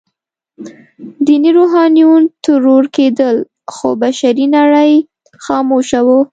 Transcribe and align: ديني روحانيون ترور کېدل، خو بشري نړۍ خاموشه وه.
ديني 1.25 1.49
روحانيون 1.57 2.21
ترور 2.45 2.83
کېدل، 2.95 3.37
خو 3.73 3.87
بشري 4.03 4.45
نړۍ 4.57 4.93
خاموشه 5.45 5.99
وه. 6.07 6.19